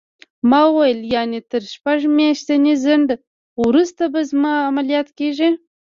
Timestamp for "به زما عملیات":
4.13-5.07